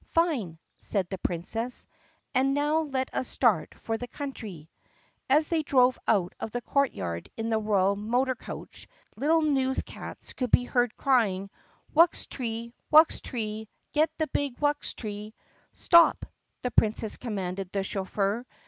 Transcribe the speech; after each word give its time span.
"Fine!" 0.13 0.57
said 0.79 1.07
the 1.11 1.19
Princess. 1.19 1.85
"And 2.33 2.55
now 2.55 2.79
let 2.79 3.13
us 3.13 3.27
start 3.27 3.75
for 3.75 3.99
the 3.99 4.07
country." 4.07 4.67
As 5.29 5.49
they 5.49 5.61
drove 5.61 5.99
out 6.07 6.33
of 6.39 6.49
the 6.49 6.61
courtyard 6.63 7.29
in 7.37 7.51
the 7.51 7.59
royal 7.59 7.95
motor 7.95 8.33
coach 8.33 8.87
little 9.15 9.43
newscats 9.43 10.35
could 10.35 10.49
be 10.49 10.63
heard 10.63 10.97
crying: 10.97 11.51
"Wuxtree! 11.93 12.73
Wuxtree! 12.91 13.67
Get 13.93 14.09
the 14.17 14.25
big 14.33 14.57
wuxtree!" 14.57 15.33
"Stop!" 15.73 16.25
the 16.63 16.71
Princess 16.71 17.17
commanded 17.17 17.71
the 17.71 17.83
chauffeur. 17.83 18.47